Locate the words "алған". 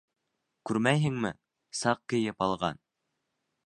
2.51-2.85